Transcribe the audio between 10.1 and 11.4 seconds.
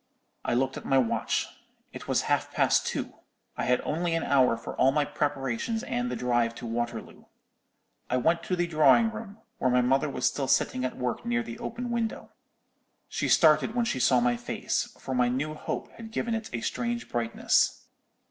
still sitting at work